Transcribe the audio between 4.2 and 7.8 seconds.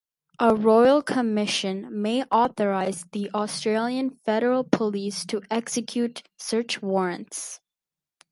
Federal Police to execute search warrants.